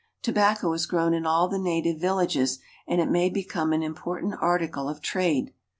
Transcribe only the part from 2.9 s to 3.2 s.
it